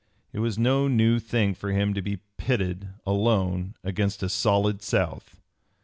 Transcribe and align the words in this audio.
It 0.33 0.39
was 0.39 0.57
no 0.57 0.87
new 0.87 1.19
thing 1.19 1.53
for 1.53 1.71
him 1.71 1.93
to 1.93 2.01
be 2.01 2.21
pitted 2.35 2.89
alone 3.05 3.75
against 3.83 4.23
a 4.23 4.29
"solid 4.29 4.81
South." 4.81 5.39